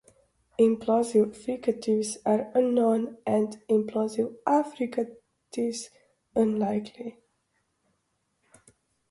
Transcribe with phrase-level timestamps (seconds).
[0.59, 5.91] Implosive fricatives are unknown, and implosive affricates
[6.35, 7.19] unlikely.